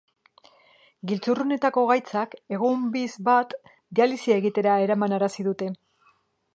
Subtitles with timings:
[1.11, 3.55] Giltzurrunetako gaitzak, egun biz bat
[4.01, 5.75] dialisia egitera eramanarazi dute.